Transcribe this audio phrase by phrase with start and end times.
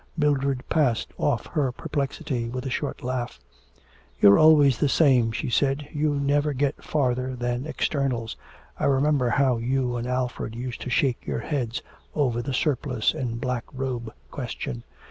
[0.17, 3.39] Mildred passed off her perplexity with a short laugh,
[4.19, 8.35] 'You're always the same,' she said, 'you never get farther than externals.
[8.79, 11.83] I remember how you and Alfred used to shake your heads
[12.15, 14.83] over the surplice and the black robe question....